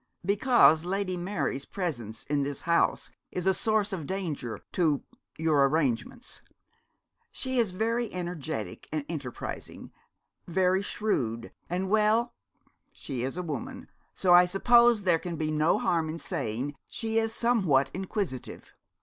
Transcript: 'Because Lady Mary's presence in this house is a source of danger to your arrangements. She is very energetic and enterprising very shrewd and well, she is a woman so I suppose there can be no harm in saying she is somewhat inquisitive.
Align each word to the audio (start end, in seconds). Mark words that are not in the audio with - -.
'Because 0.25 0.83
Lady 0.83 1.15
Mary's 1.15 1.65
presence 1.65 2.23
in 2.23 2.41
this 2.41 2.63
house 2.63 3.11
is 3.31 3.45
a 3.45 3.53
source 3.53 3.93
of 3.93 4.07
danger 4.07 4.59
to 4.71 5.03
your 5.37 5.67
arrangements. 5.67 6.41
She 7.31 7.59
is 7.59 7.69
very 7.71 8.11
energetic 8.11 8.87
and 8.91 9.05
enterprising 9.07 9.91
very 10.47 10.81
shrewd 10.81 11.51
and 11.69 11.87
well, 11.87 12.33
she 12.91 13.21
is 13.21 13.37
a 13.37 13.43
woman 13.43 13.89
so 14.15 14.33
I 14.33 14.45
suppose 14.45 15.03
there 15.03 15.19
can 15.19 15.35
be 15.35 15.51
no 15.51 15.77
harm 15.77 16.09
in 16.09 16.17
saying 16.17 16.73
she 16.87 17.19
is 17.19 17.31
somewhat 17.31 17.91
inquisitive. 17.93 18.73